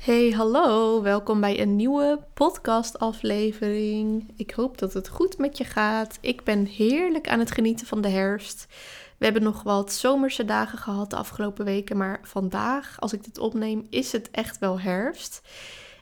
Hey, 0.00 0.30
hallo, 0.30 1.02
welkom 1.02 1.40
bij 1.40 1.60
een 1.60 1.76
nieuwe 1.76 2.24
podcastaflevering. 2.34 4.32
Ik 4.36 4.50
hoop 4.50 4.78
dat 4.78 4.92
het 4.92 5.08
goed 5.08 5.38
met 5.38 5.58
je 5.58 5.64
gaat. 5.64 6.18
Ik 6.20 6.44
ben 6.44 6.64
heerlijk 6.64 7.28
aan 7.28 7.38
het 7.38 7.50
genieten 7.50 7.86
van 7.86 8.00
de 8.00 8.08
herfst. 8.08 8.66
We 9.18 9.24
hebben 9.24 9.42
nog 9.42 9.62
wat 9.62 9.92
zomerse 9.92 10.44
dagen 10.44 10.78
gehad 10.78 11.10
de 11.10 11.16
afgelopen 11.16 11.64
weken, 11.64 11.96
maar 11.96 12.20
vandaag, 12.22 13.00
als 13.00 13.12
ik 13.12 13.24
dit 13.24 13.38
opneem, 13.38 13.86
is 13.90 14.12
het 14.12 14.30
echt 14.30 14.58
wel 14.58 14.80
herfst. 14.80 15.42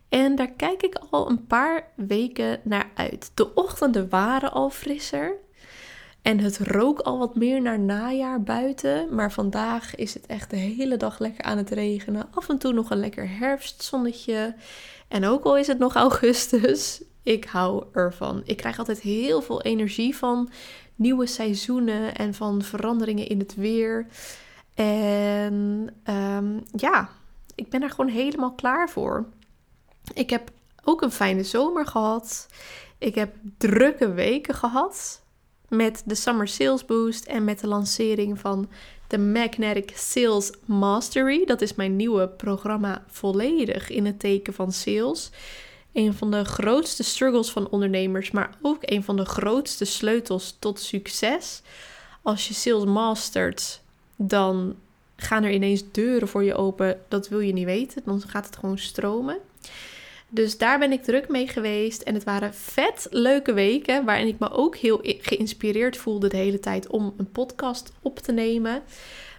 En 0.08 0.36
daar 0.36 0.52
kijk 0.52 0.82
ik 0.82 1.00
al 1.10 1.30
een 1.30 1.46
paar 1.46 1.92
weken 1.96 2.60
naar 2.64 2.90
uit. 2.94 3.30
De 3.34 3.54
ochtenden 3.54 4.08
waren 4.08 4.52
al 4.52 4.70
frisser. 4.70 5.36
En 6.28 6.38
het 6.38 6.58
rook 6.58 6.98
al 6.98 7.18
wat 7.18 7.34
meer 7.34 7.62
naar 7.62 7.78
najaar 7.78 8.42
buiten. 8.42 9.14
Maar 9.14 9.32
vandaag 9.32 9.94
is 9.94 10.14
het 10.14 10.26
echt 10.26 10.50
de 10.50 10.56
hele 10.56 10.96
dag 10.96 11.18
lekker 11.18 11.44
aan 11.44 11.56
het 11.56 11.70
regenen. 11.70 12.28
Af 12.34 12.48
en 12.48 12.58
toe 12.58 12.72
nog 12.72 12.90
een 12.90 12.98
lekker 12.98 13.38
herfstzonnetje. 13.38 14.54
En 15.08 15.24
ook 15.24 15.44
al 15.44 15.56
is 15.56 15.66
het 15.66 15.78
nog 15.78 15.94
augustus, 16.06 17.02
ik 17.22 17.44
hou 17.44 17.84
ervan. 17.92 18.42
Ik 18.44 18.56
krijg 18.56 18.78
altijd 18.78 19.00
heel 19.00 19.42
veel 19.42 19.62
energie 19.62 20.16
van 20.16 20.50
nieuwe 20.94 21.26
seizoenen 21.26 22.14
en 22.14 22.34
van 22.34 22.62
veranderingen 22.62 23.28
in 23.28 23.38
het 23.38 23.54
weer. 23.54 24.06
En 24.74 25.88
ehm, 26.02 26.58
ja, 26.72 27.08
ik 27.54 27.70
ben 27.70 27.82
er 27.82 27.90
gewoon 27.90 28.10
helemaal 28.10 28.52
klaar 28.52 28.90
voor. 28.90 29.26
Ik 30.14 30.30
heb 30.30 30.50
ook 30.84 31.02
een 31.02 31.12
fijne 31.12 31.42
zomer 31.42 31.86
gehad. 31.86 32.46
Ik 32.98 33.14
heb 33.14 33.34
drukke 33.58 34.12
weken 34.12 34.54
gehad 34.54 35.26
met 35.68 36.02
de 36.04 36.14
Summer 36.14 36.48
Sales 36.48 36.84
Boost 36.84 37.24
en 37.24 37.44
met 37.44 37.60
de 37.60 37.66
lancering 37.66 38.38
van 38.38 38.68
de 39.06 39.18
Magnetic 39.18 39.92
Sales 39.94 40.52
Mastery. 40.64 41.44
Dat 41.44 41.60
is 41.60 41.74
mijn 41.74 41.96
nieuwe 41.96 42.28
programma 42.28 43.04
volledig 43.06 43.90
in 43.90 44.06
het 44.06 44.18
teken 44.18 44.54
van 44.54 44.72
sales. 44.72 45.30
Een 45.92 46.14
van 46.14 46.30
de 46.30 46.44
grootste 46.44 47.02
struggles 47.02 47.50
van 47.50 47.68
ondernemers, 47.68 48.30
maar 48.30 48.50
ook 48.62 48.78
een 48.80 49.04
van 49.04 49.16
de 49.16 49.24
grootste 49.24 49.84
sleutels 49.84 50.56
tot 50.58 50.80
succes. 50.80 51.62
Als 52.22 52.48
je 52.48 52.54
sales 52.54 52.84
mastert, 52.84 53.80
dan 54.16 54.76
gaan 55.16 55.44
er 55.44 55.52
ineens 55.52 55.82
deuren 55.92 56.28
voor 56.28 56.44
je 56.44 56.54
open. 56.54 57.00
Dat 57.08 57.28
wil 57.28 57.40
je 57.40 57.52
niet 57.52 57.64
weten, 57.64 58.02
dan 58.04 58.22
gaat 58.26 58.46
het 58.46 58.56
gewoon 58.56 58.78
stromen. 58.78 59.38
Dus 60.28 60.58
daar 60.58 60.78
ben 60.78 60.92
ik 60.92 61.02
druk 61.02 61.28
mee 61.28 61.48
geweest. 61.48 62.02
En 62.02 62.14
het 62.14 62.24
waren 62.24 62.54
vet 62.54 63.06
leuke 63.10 63.52
weken. 63.52 64.04
Waarin 64.04 64.26
ik 64.26 64.38
me 64.38 64.50
ook 64.50 64.76
heel 64.76 65.00
geïnspireerd 65.02 65.96
voelde 65.96 66.28
de 66.28 66.36
hele 66.36 66.60
tijd 66.60 66.86
om 66.86 67.14
een 67.16 67.30
podcast 67.30 67.92
op 68.02 68.18
te 68.18 68.32
nemen. 68.32 68.82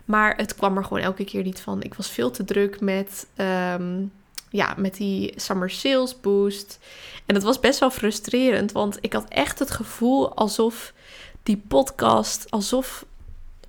Maar 0.05 0.37
het 0.37 0.55
kwam 0.55 0.77
er 0.77 0.83
gewoon 0.83 1.03
elke 1.03 1.23
keer 1.23 1.43
niet 1.43 1.61
van. 1.61 1.83
Ik 1.83 1.93
was 1.93 2.09
veel 2.09 2.31
te 2.31 2.43
druk 2.43 2.79
met, 2.79 3.27
ehm, 3.35 4.03
ja, 4.49 4.73
met 4.77 4.95
die 4.95 5.33
Summer 5.35 5.69
Sales 5.69 6.21
Boost. 6.21 6.79
En 7.25 7.33
dat 7.33 7.43
was 7.43 7.59
best 7.59 7.79
wel 7.79 7.91
frustrerend. 7.91 8.71
Want 8.71 8.97
ik 9.01 9.13
had 9.13 9.25
echt 9.29 9.59
het 9.59 9.71
gevoel 9.71 10.35
alsof 10.35 10.93
die 11.43 11.63
podcast, 11.67 12.51
alsof 12.51 13.05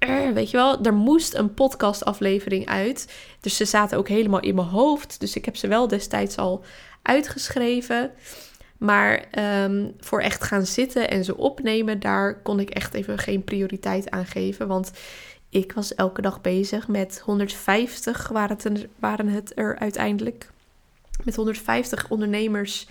weet 0.08 0.50
je 0.50 0.56
wel, 0.56 0.82
er 0.82 0.94
moest 0.94 1.34
een 1.34 1.54
podcastaflevering 1.54 2.66
uit. 2.66 3.12
Dus 3.40 3.56
ze 3.56 3.64
zaten 3.64 3.98
ook 3.98 4.08
helemaal 4.08 4.40
in 4.40 4.54
mijn 4.54 4.66
hoofd. 4.66 5.20
Dus 5.20 5.36
ik 5.36 5.44
heb 5.44 5.56
ze 5.56 5.68
wel 5.68 5.88
destijds 5.88 6.36
al 6.36 6.64
uitgeschreven. 7.02 8.10
Maar 8.78 9.24
ehm, 9.30 9.88
voor 9.98 10.20
echt 10.20 10.42
gaan 10.42 10.66
zitten 10.66 11.10
en 11.10 11.24
ze 11.24 11.36
opnemen, 11.36 12.00
daar 12.00 12.42
kon 12.42 12.60
ik 12.60 12.70
echt 12.70 12.94
even 12.94 13.18
geen 13.18 13.44
prioriteit 13.44 14.10
aan 14.10 14.26
geven. 14.26 14.68
Want 14.68 14.90
ik 15.48 15.72
was 15.72 15.94
elke 15.94 16.22
dag 16.22 16.40
bezig 16.40 16.88
met 16.88 17.20
150, 17.24 18.28
waren 18.28 18.56
het, 18.56 18.64
er, 18.64 18.88
waren 18.98 19.28
het 19.28 19.52
er 19.54 19.78
uiteindelijk. 19.78 20.50
Met 21.24 21.36
150 21.36 22.08
ondernemers 22.08 22.86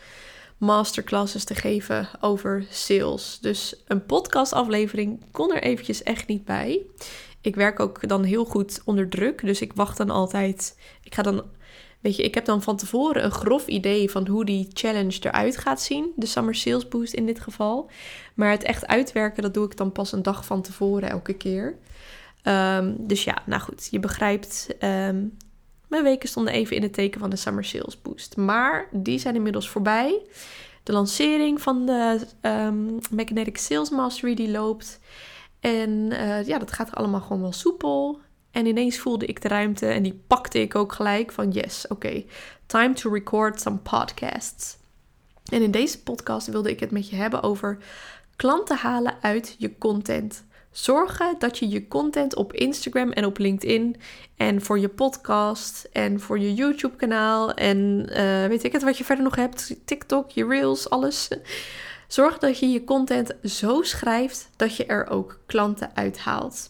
masterclasses 0.59 1.43
te 1.43 1.55
geven 1.55 2.09
over 2.19 2.65
sales. 2.69 3.37
Dus 3.41 3.83
een 3.87 4.05
podcastaflevering 4.05 5.23
kon 5.31 5.53
er 5.53 5.61
eventjes 5.61 6.03
echt 6.03 6.27
niet 6.27 6.45
bij. 6.45 6.81
Ik 7.41 7.55
werk 7.55 7.79
ook 7.79 8.07
dan 8.07 8.23
heel 8.23 8.45
goed 8.45 8.81
onder 8.85 9.09
druk, 9.09 9.45
dus 9.45 9.61
ik 9.61 9.73
wacht 9.73 9.97
dan 9.97 10.09
altijd. 10.09 10.77
Ik 11.03 11.15
ga 11.15 11.21
dan 11.21 11.43
Weet 11.99 12.15
je, 12.15 12.23
ik 12.23 12.33
heb 12.33 12.45
dan 12.45 12.61
van 12.61 12.77
tevoren 12.77 13.23
een 13.23 13.31
grof 13.31 13.67
idee 13.67 14.11
van 14.11 14.27
hoe 14.27 14.45
die 14.45 14.67
challenge 14.73 15.17
eruit 15.21 15.57
gaat 15.57 15.81
zien. 15.81 16.11
De 16.15 16.25
Summer 16.25 16.55
Sales 16.55 16.87
Boost 16.87 17.13
in 17.13 17.25
dit 17.25 17.39
geval. 17.39 17.89
Maar 18.33 18.51
het 18.51 18.63
echt 18.63 18.87
uitwerken, 18.87 19.43
dat 19.43 19.53
doe 19.53 19.65
ik 19.65 19.77
dan 19.77 19.91
pas 19.91 20.11
een 20.11 20.23
dag 20.23 20.45
van 20.45 20.61
tevoren 20.61 21.09
elke 21.09 21.33
keer. 21.33 21.77
Ehm, 22.43 22.93
dus 22.97 23.23
ja, 23.23 23.41
nou 23.45 23.61
goed, 23.61 23.87
je 23.91 23.99
begrijpt. 23.99 24.67
Ehm, 24.79 25.25
mijn 25.89 26.03
weken 26.03 26.29
stonden 26.29 26.53
even 26.53 26.75
in 26.75 26.81
het 26.81 26.93
teken 26.93 27.19
van 27.19 27.29
de 27.29 27.35
Summer 27.35 27.65
Sales 27.65 28.01
Boost. 28.01 28.37
Maar 28.37 28.87
die 28.91 29.19
zijn 29.19 29.35
inmiddels 29.35 29.69
voorbij. 29.69 30.21
De 30.83 30.91
lancering 30.91 31.61
van 31.61 31.85
de 31.85 32.19
um, 32.41 32.97
Magnetic 33.11 33.57
Sales 33.57 33.89
Mastery 33.89 34.35
die 34.35 34.51
loopt. 34.51 34.99
En 35.59 35.89
uh, 35.89 36.47
ja, 36.47 36.57
dat 36.57 36.71
gaat 36.71 36.95
allemaal 36.95 37.21
gewoon 37.21 37.41
wel 37.41 37.51
soepel. 37.51 38.19
En 38.51 38.65
ineens 38.65 38.97
voelde 38.97 39.25
ik 39.25 39.41
de 39.41 39.47
ruimte 39.47 39.87
en 39.87 40.03
die 40.03 40.21
pakte 40.27 40.61
ik 40.61 40.75
ook 40.75 40.93
gelijk 40.93 41.31
van 41.31 41.51
yes, 41.51 41.87
oké, 41.87 42.23
time 42.65 42.93
to 42.93 43.13
record 43.13 43.61
some 43.61 43.77
podcasts. 43.77 44.77
En 45.51 45.61
in 45.61 45.71
deze 45.71 46.03
podcast 46.03 46.47
wilde 46.47 46.69
ik 46.69 46.79
het 46.79 46.91
met 46.91 47.09
je 47.09 47.15
hebben 47.15 47.43
over 47.43 47.77
klanten 48.35 48.77
halen 48.77 49.15
uit 49.21 49.55
je 49.57 49.77
content. 49.77 50.43
Zorgen 50.81 51.35
dat 51.39 51.57
je 51.57 51.69
je 51.69 51.87
content 51.87 52.35
op 52.35 52.53
Instagram 52.53 53.11
en 53.11 53.25
op 53.25 53.37
LinkedIn 53.37 53.95
en 54.37 54.61
voor 54.61 54.79
je 54.79 54.89
podcast 54.89 55.89
en 55.91 56.19
voor 56.19 56.39
je 56.39 56.53
YouTube 56.53 56.95
kanaal 56.95 57.53
en 57.53 58.09
uh, 58.09 58.45
weet 58.45 58.63
ik 58.63 58.71
het 58.71 58.83
wat 58.83 58.97
je 58.97 59.03
verder 59.03 59.23
nog 59.23 59.35
hebt, 59.35 59.75
TikTok, 59.85 60.31
je 60.31 60.45
reels, 60.45 60.89
alles. 60.89 61.27
Zorg 62.07 62.37
dat 62.37 62.59
je 62.59 62.69
je 62.69 62.83
content 62.83 63.35
zo 63.43 63.81
schrijft 63.81 64.49
dat 64.55 64.75
je 64.75 64.85
er 64.85 65.09
ook 65.09 65.39
klanten 65.45 65.91
uithaalt. 65.93 66.69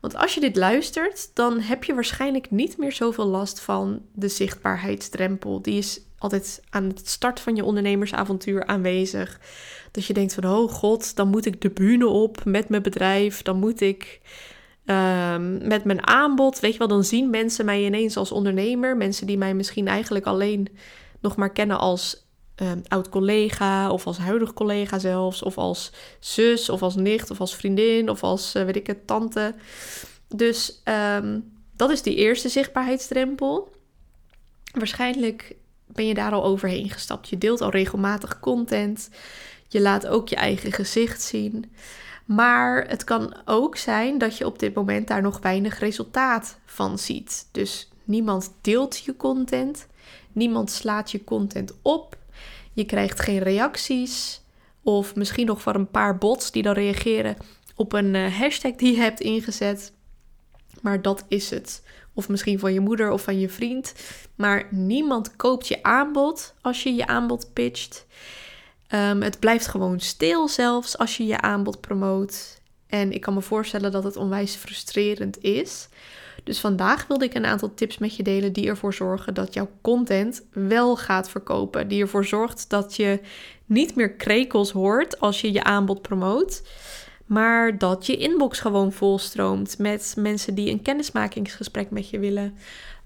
Want 0.00 0.16
als 0.16 0.34
je 0.34 0.40
dit 0.40 0.56
luistert, 0.56 1.30
dan 1.34 1.60
heb 1.60 1.84
je 1.84 1.94
waarschijnlijk 1.94 2.50
niet 2.50 2.76
meer 2.76 2.92
zoveel 2.92 3.26
last 3.26 3.60
van 3.60 4.02
de 4.12 4.28
zichtbaarheidsdrempel. 4.28 5.62
Die 5.62 5.78
is 5.78 6.00
altijd 6.22 6.62
aan 6.70 6.84
het 6.84 7.08
start 7.08 7.40
van 7.40 7.56
je 7.56 7.64
ondernemersavontuur 7.64 8.66
aanwezig. 8.66 9.40
Dat 9.90 10.04
je 10.04 10.12
denkt 10.12 10.34
van, 10.34 10.44
oh 10.44 10.70
god, 10.72 11.16
dan 11.16 11.28
moet 11.28 11.46
ik 11.46 11.60
de 11.60 11.70
bühne 11.70 12.06
op 12.06 12.44
met 12.44 12.68
mijn 12.68 12.82
bedrijf. 12.82 13.42
Dan 13.42 13.58
moet 13.58 13.80
ik 13.80 14.20
ehm, 14.84 15.68
met 15.68 15.84
mijn 15.84 16.06
aanbod, 16.06 16.60
weet 16.60 16.72
je 16.72 16.78
wel, 16.78 16.88
dan 16.88 17.04
zien 17.04 17.30
mensen 17.30 17.64
mij 17.64 17.84
ineens 17.84 18.16
als 18.16 18.32
ondernemer. 18.32 18.96
Mensen 18.96 19.26
die 19.26 19.38
mij 19.38 19.54
misschien 19.54 19.88
eigenlijk 19.88 20.26
alleen 20.26 20.68
nog 21.20 21.36
maar 21.36 21.52
kennen 21.52 21.78
als 21.78 22.26
um, 22.56 22.82
oud 22.88 23.08
collega 23.08 23.90
of 23.90 24.06
als 24.06 24.18
huidig 24.18 24.52
collega 24.52 24.98
zelfs, 24.98 25.42
of 25.42 25.58
als 25.58 25.92
zus 26.20 26.68
of 26.68 26.82
als 26.82 26.94
nicht 26.94 27.30
of 27.30 27.40
als 27.40 27.56
vriendin 27.56 28.08
of 28.08 28.22
als 28.22 28.54
uh, 28.54 28.64
weet 28.64 28.76
ik 28.76 28.86
het, 28.86 29.06
tante. 29.06 29.54
Dus 30.28 30.80
ehm, 30.84 31.40
dat 31.76 31.90
is 31.90 32.02
die 32.02 32.14
eerste 32.14 32.48
zichtbaarheidsdrempel. 32.48 33.70
Waarschijnlijk 34.72 35.56
ben 35.94 36.06
je 36.06 36.14
daar 36.14 36.32
al 36.32 36.44
overheen 36.44 36.90
gestapt. 36.90 37.28
Je 37.28 37.38
deelt 37.38 37.60
al 37.60 37.70
regelmatig 37.70 38.40
content. 38.40 39.10
Je 39.68 39.80
laat 39.80 40.06
ook 40.06 40.28
je 40.28 40.36
eigen 40.36 40.72
gezicht 40.72 41.22
zien. 41.22 41.72
Maar 42.24 42.88
het 42.88 43.04
kan 43.04 43.36
ook 43.44 43.76
zijn 43.76 44.18
dat 44.18 44.38
je 44.38 44.46
op 44.46 44.58
dit 44.58 44.74
moment 44.74 45.08
daar 45.08 45.22
nog 45.22 45.38
weinig 45.40 45.78
resultaat 45.78 46.58
van 46.64 46.98
ziet. 46.98 47.48
Dus 47.52 47.90
niemand 48.04 48.52
deelt 48.60 48.98
je 48.98 49.16
content. 49.16 49.86
Niemand 50.32 50.70
slaat 50.70 51.10
je 51.10 51.24
content 51.24 51.72
op. 51.82 52.16
Je 52.72 52.84
krijgt 52.84 53.20
geen 53.20 53.38
reacties. 53.38 54.40
Of 54.82 55.14
misschien 55.14 55.46
nog 55.46 55.62
van 55.62 55.74
een 55.74 55.90
paar 55.90 56.18
bots 56.18 56.52
die 56.52 56.62
dan 56.62 56.74
reageren 56.74 57.36
op 57.76 57.92
een 57.92 58.14
uh, 58.14 58.38
hashtag 58.38 58.72
die 58.72 58.94
je 58.94 59.00
hebt 59.00 59.20
ingezet. 59.20 59.92
Maar 60.80 61.02
dat 61.02 61.24
is 61.28 61.50
het. 61.50 61.82
Of 62.14 62.28
misschien 62.28 62.58
van 62.58 62.72
je 62.72 62.80
moeder 62.80 63.10
of 63.10 63.22
van 63.22 63.40
je 63.40 63.48
vriend. 63.48 63.94
Maar 64.34 64.66
niemand 64.70 65.36
koopt 65.36 65.68
je 65.68 65.82
aanbod 65.82 66.54
als 66.60 66.82
je 66.82 66.94
je 66.94 67.06
aanbod 67.06 67.52
pitcht. 67.52 68.06
Um, 68.94 69.22
het 69.22 69.38
blijft 69.38 69.66
gewoon 69.66 70.00
stil 70.00 70.48
zelfs 70.48 70.98
als 70.98 71.16
je 71.16 71.26
je 71.26 71.40
aanbod 71.40 71.80
promoot. 71.80 72.60
En 72.86 73.12
ik 73.12 73.20
kan 73.20 73.34
me 73.34 73.40
voorstellen 73.40 73.92
dat 73.92 74.04
het 74.04 74.16
onwijs 74.16 74.54
frustrerend 74.54 75.42
is. 75.42 75.88
Dus 76.44 76.60
vandaag 76.60 77.06
wilde 77.06 77.24
ik 77.24 77.34
een 77.34 77.46
aantal 77.46 77.74
tips 77.74 77.98
met 77.98 78.16
je 78.16 78.22
delen 78.22 78.52
die 78.52 78.68
ervoor 78.68 78.94
zorgen 78.94 79.34
dat 79.34 79.54
jouw 79.54 79.70
content 79.80 80.42
wel 80.52 80.96
gaat 80.96 81.28
verkopen. 81.28 81.88
Die 81.88 82.02
ervoor 82.02 82.24
zorgt 82.24 82.70
dat 82.70 82.96
je 82.96 83.20
niet 83.66 83.94
meer 83.94 84.12
krekels 84.12 84.70
hoort 84.70 85.20
als 85.20 85.40
je 85.40 85.52
je 85.52 85.64
aanbod 85.64 86.02
promoot. 86.02 86.62
Maar 87.32 87.78
dat 87.78 88.06
je 88.06 88.16
inbox 88.16 88.60
gewoon 88.60 88.92
volstroomt 88.92 89.78
met 89.78 90.14
mensen 90.18 90.54
die 90.54 90.70
een 90.70 90.82
kennismakingsgesprek 90.82 91.90
met 91.90 92.10
je 92.10 92.18
willen. 92.18 92.56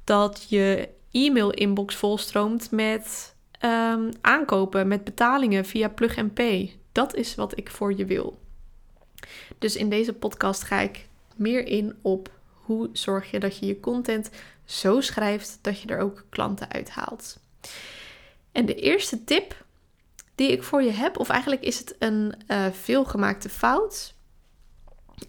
Dat 0.05 0.47
je 0.49 0.89
e-mail-inbox 1.11 1.95
volstroomt 1.95 2.71
met 2.71 3.35
um, 3.65 4.11
aankopen, 4.21 4.89
met 4.89 5.05
betalingen 5.05 5.65
via 5.65 5.89
Plug 5.89 6.19
and 6.19 6.35
Pay. 6.35 6.77
Dat 6.93 7.15
is 7.15 7.35
wat 7.35 7.59
ik 7.59 7.71
voor 7.71 7.97
je 7.97 8.05
wil. 8.05 8.39
Dus 9.59 9.77
in 9.77 9.91
deze 9.91 10.13
podcast 10.13 10.63
ga 10.63 10.81
ik 10.81 11.07
meer 11.37 11.67
in 11.67 11.95
op 12.03 12.31
hoe 12.53 12.91
zorg 12.93 13.31
je 13.31 13.39
dat 13.39 13.59
je 13.59 13.67
je 13.67 13.81
content 13.81 14.31
zo 14.65 15.01
schrijft 15.01 15.59
dat 15.63 15.81
je 15.81 15.89
er 15.89 15.99
ook 15.99 16.25
klanten 16.29 16.71
uithaalt. 16.71 17.39
En 18.53 18.67
de 18.67 18.75
eerste 18.75 19.25
tip 19.25 19.65
die 20.35 20.53
ik 20.53 20.63
voor 20.63 20.83
je 20.83 20.91
heb, 20.91 21.19
of 21.19 21.29
eigenlijk 21.29 21.63
is 21.63 21.79
het 21.79 21.95
een 21.99 22.35
uh, 22.49 22.67
veelgemaakte 22.73 23.49
fout, 23.49 24.15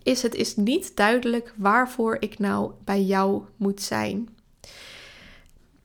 is 0.04 0.22
het 0.22 0.36
is 0.36 0.56
niet 0.56 0.96
duidelijk 0.96 1.54
waarvoor 1.58 2.18
ik 2.20 2.40
nou 2.40 2.72
bij 2.84 3.02
jou 3.02 3.44
moet 3.56 3.82
zijn. 3.82 4.30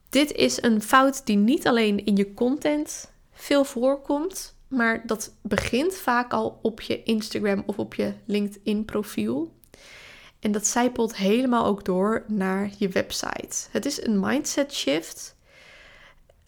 Dit 0.09 0.33
is 0.33 0.63
een 0.63 0.83
fout 0.83 1.27
die 1.27 1.37
niet 1.37 1.67
alleen 1.67 2.05
in 2.05 2.17
je 2.17 2.35
content 2.35 3.13
veel 3.33 3.65
voorkomt, 3.65 4.55
maar 4.69 5.07
dat 5.07 5.35
begint 5.43 5.95
vaak 5.95 6.33
al 6.33 6.59
op 6.63 6.81
je 6.81 7.03
Instagram 7.03 7.63
of 7.67 7.79
op 7.79 7.95
je 7.95 8.13
LinkedIn 8.25 8.85
profiel. 8.85 9.53
En 10.41 10.53
dat 10.53 10.67
zijpelt 10.67 11.17
helemaal 11.17 11.65
ook 11.65 11.85
door 11.85 12.25
naar 12.27 12.71
je 12.79 12.89
website. 12.89 13.69
Het 13.71 13.87
is 13.87 14.05
een 14.05 14.21
mindset 14.21 14.75
shift. 14.75 15.37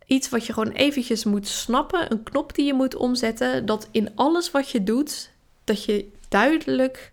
Iets 0.07 0.29
wat 0.29 0.47
je 0.47 0.53
gewoon 0.53 0.73
eventjes 0.73 1.25
moet 1.25 1.49
snappen, 1.49 2.13
een 2.13 2.23
knop 2.23 2.55
die 2.55 2.65
je 2.65 2.75
moet 2.75 2.97
omzetten, 2.97 3.67
dat 3.67 3.89
in 3.91 4.11
alles 4.15 4.51
wat 4.51 4.71
je 4.71 4.85
doet, 4.85 5.31
dat 5.65 5.85
je 5.85 6.11
duidelijk 6.29 7.13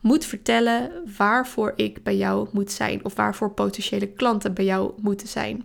moet 0.00 0.24
vertellen 0.24 0.90
waarvoor 1.16 1.72
ik 1.76 2.02
bij 2.02 2.16
jou 2.16 2.48
moet 2.52 2.72
zijn 2.72 3.04
of 3.04 3.14
waarvoor 3.14 3.50
potentiële 3.50 4.06
klanten 4.06 4.54
bij 4.54 4.64
jou 4.64 4.92
moeten 5.00 5.28
zijn. 5.28 5.64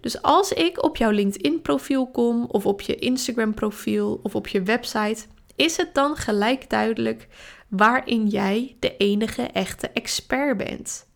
Dus 0.00 0.22
als 0.22 0.52
ik 0.52 0.82
op 0.84 0.96
jouw 0.96 1.10
LinkedIn-profiel 1.10 2.06
kom, 2.06 2.44
of 2.44 2.66
op 2.66 2.80
je 2.80 2.96
Instagram-profiel, 2.96 4.20
of 4.22 4.34
op 4.34 4.48
je 4.48 4.62
website, 4.62 5.24
is 5.56 5.76
het 5.76 5.94
dan 5.94 6.16
gelijk 6.16 6.70
duidelijk 6.70 7.28
waarin 7.68 8.26
jij 8.26 8.76
de 8.78 8.96
enige 8.96 9.42
echte 9.42 9.88
expert 9.88 10.56
bent. 10.56 11.06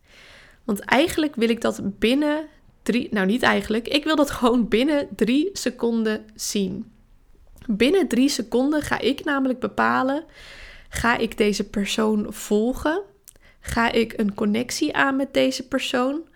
Want 0.64 0.80
eigenlijk 0.80 1.34
wil 1.34 1.48
ik 1.48 1.60
dat 1.60 1.98
binnen 1.98 2.46
drie, 2.82 3.08
nou 3.10 3.26
niet 3.26 3.42
eigenlijk, 3.42 3.88
ik 3.88 4.04
wil 4.04 4.16
dat 4.16 4.30
gewoon 4.30 4.68
binnen 4.68 5.08
drie 5.16 5.50
seconden 5.52 6.24
zien. 6.34 6.92
Binnen 7.66 8.08
drie 8.08 8.28
seconden 8.28 8.82
ga 8.82 8.98
ik 8.98 9.24
namelijk 9.24 9.60
bepalen: 9.60 10.24
ga 10.92 11.16
ik 11.16 11.36
deze 11.36 11.64
persoon 11.64 12.26
volgen? 12.28 13.02
Ga 13.60 13.92
ik 13.92 14.14
een 14.16 14.34
connectie 14.34 14.96
aan 14.96 15.16
met 15.16 15.34
deze 15.34 15.68
persoon? 15.68 16.30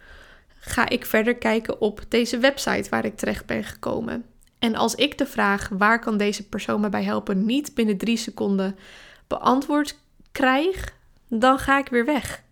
ga 0.69 0.89
ik 0.89 1.07
verder 1.07 1.37
kijken 1.37 1.81
op 1.81 2.01
deze 2.09 2.39
website 2.39 2.91
waar 2.91 3.05
ik 3.05 3.17
terecht 3.17 3.47
ben 3.47 3.65
gekomen. 3.65 4.25
En 4.59 4.75
als 4.75 4.95
ik 4.95 5.19
de 5.19 5.27
vraag 5.27 5.69
waar 5.73 5.99
kan 5.99 6.17
deze 6.17 6.49
persoon 6.49 6.81
me 6.81 6.89
bij 6.89 7.05
helpen 7.05 7.45
niet 7.45 7.75
binnen 7.75 7.97
drie 7.97 8.17
seconden 8.17 8.77
beantwoord 9.27 9.99
krijg, 10.33 10.95
dan 11.29 11.59
ga 11.59 11.79
ik 11.79 11.89
weer 11.89 12.05
weg. 12.05 12.43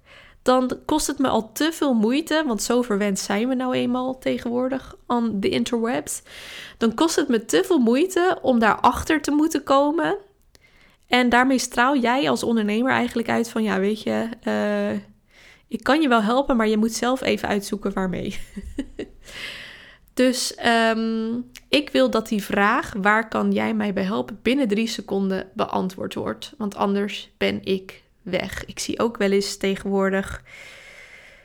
Dan 0.42 0.78
kost 0.84 1.06
het 1.06 1.18
me 1.18 1.28
al 1.28 1.52
te 1.52 1.72
veel 1.72 1.94
moeite, 1.94 2.42
want 2.46 2.62
zo 2.62 2.82
verwend 2.82 3.18
zijn 3.18 3.48
we 3.48 3.54
nou 3.54 3.74
eenmaal 3.74 4.18
tegenwoordig 4.18 4.96
aan 5.06 5.40
de 5.40 5.48
interwebs. 5.48 6.22
Dan 6.78 6.94
kost 6.94 7.16
het 7.16 7.28
me 7.28 7.44
te 7.44 7.62
veel 7.64 7.78
moeite 7.78 8.38
om 8.42 8.58
daarachter 8.58 9.20
te 9.20 9.30
moeten 9.30 9.62
komen. 9.62 10.18
En 11.06 11.28
daarmee 11.28 11.58
straal 11.58 11.96
jij 11.96 12.30
als 12.30 12.42
ondernemer 12.42 12.92
eigenlijk 12.92 13.28
uit 13.28 13.50
van, 13.50 13.62
ja, 13.62 13.80
weet 13.80 14.02
je, 14.02 14.28
uh, 14.44 15.00
ik 15.68 15.82
kan 15.82 16.00
je 16.00 16.08
wel 16.08 16.22
helpen, 16.22 16.56
maar 16.56 16.68
je 16.68 16.76
moet 16.76 16.92
zelf 16.92 17.22
even 17.22 17.48
uitzoeken 17.48 17.92
waarmee. 17.92 18.38
dus 20.14 20.54
ehm, 20.54 21.40
ik 21.68 21.90
wil 21.90 22.10
dat 22.10 22.28
die 22.28 22.42
vraag, 22.42 22.92
waar 23.00 23.28
kan 23.28 23.52
jij 23.52 23.74
mij 23.74 23.92
bij 23.92 24.02
helpen, 24.04 24.38
binnen 24.42 24.68
drie 24.68 24.86
seconden 24.86 25.50
beantwoord 25.54 26.14
wordt. 26.14 26.54
Want 26.58 26.76
anders 26.76 27.30
ben 27.36 27.64
ik 27.64 28.02
weg. 28.22 28.64
Ik 28.64 28.78
zie 28.78 28.98
ook 28.98 29.16
wel 29.16 29.30
eens 29.30 29.56
tegenwoordig 29.56 30.42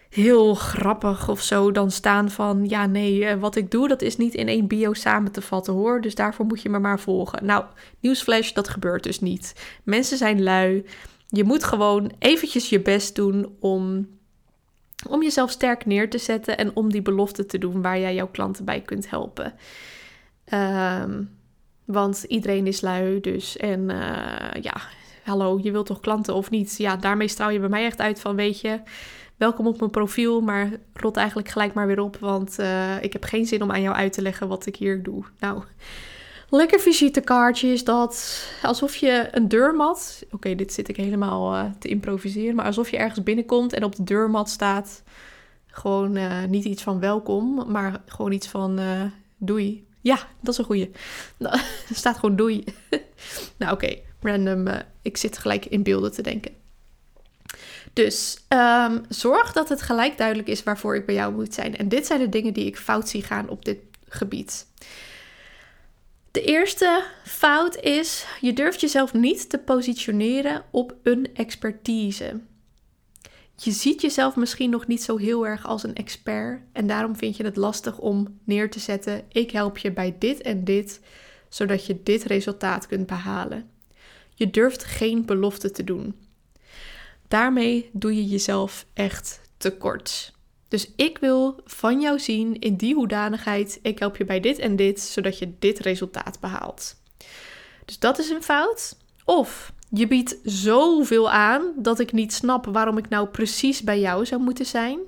heel 0.10 0.54
grappig 0.54 1.30
of 1.30 1.42
zo 1.42 1.72
dan 1.72 1.92
staan 1.92 2.32
van 2.32 2.66
ja 2.68 2.86
nee, 2.86 3.26
eh, 3.26 3.40
wat 3.40 3.56
ik 3.56 3.72
doe 3.72 3.88
dat 3.88 4.02
is 4.02 4.18
niet 4.18 4.34
in 4.34 4.48
één 4.48 4.68
bio 4.68 4.94
samen 4.94 5.32
te 5.32 5.42
vatten 5.42 5.74
hoor, 5.74 6.02
dus 6.02 6.16
daarvoor 6.16 6.46
moet 6.46 6.62
je 6.62 6.70
me 6.70 6.80
maar 6.80 7.00
volgen. 7.00 7.46
Nou, 7.46 7.64
nieuwsflash, 8.00 8.52
dat 8.52 8.68
gebeurt 8.68 9.04
dus 9.04 9.20
niet. 9.20 9.54
Mensen 9.84 10.18
zijn 10.18 10.44
lui. 10.44 10.86
Je 11.28 11.44
moet 11.44 11.64
gewoon 11.64 12.12
eventjes 12.20 12.70
je 12.70 12.82
best 12.82 13.16
doen 13.16 13.56
om 13.60 14.08
om 15.08 15.24
jezelf 15.24 15.52
sterk 15.52 15.86
neer 15.86 16.10
te 16.10 16.18
zetten 16.18 16.58
en 16.58 16.76
om 16.76 16.92
die 16.92 17.02
belofte 17.02 17.46
te 17.46 17.58
doen 17.58 17.82
waar 17.82 18.00
jij 18.00 18.16
jouw 18.16 18.28
klanten 18.28 18.66
bij 18.66 18.82
kunt 18.82 19.10
helpen. 19.10 19.54
Ehm, 20.46 21.24
want 21.86 22.24
iedereen 22.28 22.68
is 22.68 22.82
lui, 22.82 23.20
dus 23.20 23.58
en 23.58 23.90
uh, 23.90 24.62
ja, 24.62 24.82
hallo, 25.24 25.60
je 25.64 25.72
wilt 25.72 25.86
toch 25.86 26.00
klanten 26.00 26.34
of 26.34 26.50
niet? 26.50 26.78
Ja, 26.78 26.96
daarmee 26.96 27.28
straal 27.28 27.50
je 27.50 27.60
bij 27.60 27.70
mij 27.70 27.86
echt 27.86 28.00
uit 28.00 28.20
van, 28.20 28.36
weet 28.36 28.62
je, 28.62 28.80
welkom 29.40 29.68
op 29.68 29.80
mijn 29.80 29.92
profiel, 29.92 30.42
maar 30.42 30.72
rot 30.94 31.18
eigenlijk 31.18 31.50
gelijk 31.50 31.74
maar 31.74 31.88
weer 31.88 32.00
op, 32.00 32.18
want 32.18 32.60
uh, 32.60 33.04
ik 33.04 33.14
heb 33.14 33.24
geen 33.24 33.46
zin 33.46 33.62
om 33.62 33.72
aan 33.72 33.82
jou 33.82 33.96
uit 33.96 34.14
te 34.14 34.22
leggen 34.22 34.48
wat 34.48 34.66
ik 34.66 34.76
hier 34.76 35.04
doe. 35.04 35.24
Nou, 35.40 35.64
Lekker 36.50 36.80
visitekaartje 36.80 37.68
is 37.68 37.84
dat. 37.84 38.46
Alsof 38.64 38.96
je 38.96 39.28
een 39.32 39.48
deurmat. 39.48 40.26
Oké, 40.32 40.56
dit 40.56 40.74
zit 40.74 40.88
ik 40.88 40.96
helemaal 40.96 41.56
uh, 41.56 41.66
te 41.80 41.88
improviseren. 41.88 42.56
Maar 42.56 42.66
alsof 42.66 42.90
je 42.90 42.98
ergens 42.98 43.24
binnenkomt 43.24 43.74
en 43.74 43.84
op 43.84 43.96
de 43.96 44.04
deurmat 44.04 44.50
staat. 44.50 45.04
Gewoon 45.68 46.18
uh, 46.18 46.44
niet 46.44 46.66
iets 46.66 46.84
van 46.84 47.00
welkom, 47.00 47.72
maar 47.72 48.02
gewoon 48.06 48.32
iets 48.32 48.48
van 48.48 48.80
doei. 49.38 49.88
Ja, 50.02 50.20
dat 50.42 50.54
is 50.54 50.58
een 50.58 50.66
goeie. 50.66 50.92
Nou, 51.38 51.56
er 51.90 51.96
staat 51.96 52.18
gewoon 52.18 52.36
doei. 52.36 52.64
nou, 53.60 53.74
oké, 53.74 53.96
random. 54.22 54.68
ik 55.02 55.18
zit 55.18 55.38
gelijk 55.38 55.66
in 55.66 55.84
beelden 55.84 56.12
te 56.12 56.22
denken. 56.22 56.52
Dus 57.94 58.38
um, 58.50 59.02
zorg 59.10 59.52
dat 59.52 59.70
het 59.70 59.82
gelijk 59.82 60.18
duidelijk 60.18 60.48
is 60.48 60.64
waarvoor 60.64 60.96
ik 60.96 61.06
bij 61.06 61.16
jou 61.16 61.34
moet 61.34 61.54
zijn. 61.54 61.78
En 61.78 61.90
dit 61.90 62.06
zijn 62.06 62.20
de 62.20 62.30
dingen 62.30 62.54
die 62.54 62.66
ik 62.66 62.78
fout 62.78 63.10
zie 63.10 63.24
gaan 63.24 63.50
op 63.50 63.66
dit 63.66 63.78
gebied. 64.08 64.68
De 66.32 66.42
eerste 66.42 67.04
fout 67.24 67.76
is, 67.76 68.26
je 68.42 68.54
durft 68.54 68.82
jezelf 68.82 69.14
niet 69.14 69.50
te 69.50 69.58
positioneren 69.58 70.64
op 70.72 70.96
een 71.04 71.28
expertise. 71.34 72.40
Je 73.56 73.72
ziet 73.72 74.02
jezelf 74.02 74.36
misschien 74.36 74.70
nog 74.70 74.88
niet 74.88 75.04
zo 75.04 75.18
heel 75.18 75.48
erg 75.48 75.66
als 75.66 75.84
een 75.84 75.96
expert 75.96 76.62
en 76.72 76.88
daarom 76.88 77.16
vind 77.16 77.38
je 77.38 77.44
het 77.44 77.56
lastig 77.56 77.98
om 77.98 78.40
neer 78.44 78.70
te 78.70 78.80
zetten: 78.80 79.24
ik 79.32 79.52
help 79.52 79.78
je 79.78 79.92
bij 79.92 80.16
dit 80.20 80.42
en 80.42 80.64
dit, 80.64 81.00
zodat 81.50 81.86
je 81.86 82.04
dit 82.04 82.24
resultaat 82.24 82.88
kunt 82.88 83.08
behalen. 83.08 83.70
Je 84.36 84.50
durft 84.50 84.84
geen 84.84 85.26
belofte 85.26 85.72
te 85.72 85.84
doen. 85.84 86.16
Daarmee 87.30 87.90
doe 87.94 88.16
je 88.16 88.28
jezelf 88.28 88.86
echt 88.94 89.42
tekort. 89.58 90.34
Dus 90.68 90.92
ik 90.96 91.18
wil 91.18 91.62
van 91.66 92.02
jou 92.02 92.20
zien 92.20 92.60
in 92.60 92.76
die 92.76 92.94
hoedanigheid, 92.94 93.80
ik 93.81 94.00
help 94.00 94.18
je 94.18 94.26
bij 94.26 94.40
dit 94.40 94.60
en 94.60 94.76
dit, 94.76 95.02
zodat 95.02 95.40
je 95.40 95.54
dit 95.59 95.80
resultaat 95.80 96.40
behaalt. 96.40 96.95
Dus 97.86 98.00
dat 98.00 98.19
is 98.19 98.30
een 98.30 98.44
fout. 98.44 98.98
Of 99.26 99.74
je 99.90 100.07
biedt 100.07 100.38
zoveel 100.44 101.31
aan 101.31 101.74
dat 101.76 102.00
ik 102.00 102.12
niet 102.12 102.33
snap 102.33 102.66
waarom 102.66 102.98
ik 102.98 103.09
nou 103.09 103.28
precies 103.28 103.81
bij 103.81 104.00
jou 104.00 104.26
zou 104.26 104.42
moeten 104.42 104.66
zijn. 104.66 105.00